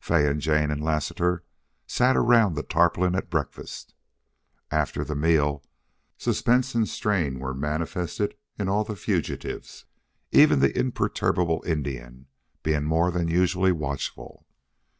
Fay 0.00 0.26
and 0.26 0.40
Jane 0.40 0.72
and 0.72 0.82
Lassiter 0.82 1.44
sat 1.86 2.16
around 2.16 2.54
the 2.54 2.64
tarpaulin 2.64 3.14
at 3.14 3.30
breakfast. 3.30 3.94
After 4.68 5.04
the 5.04 5.14
meal 5.14 5.62
suspense 6.18 6.74
and 6.74 6.88
strain 6.88 7.38
were 7.38 7.54
manifested 7.54 8.34
in 8.58 8.68
all 8.68 8.82
the 8.82 8.96
fugitives, 8.96 9.84
even 10.32 10.58
the 10.58 10.76
imperturbable 10.76 11.62
Indian 11.64 12.26
being 12.64 12.82
more 12.82 13.12
than 13.12 13.28
usually 13.28 13.70
watchful. 13.70 14.44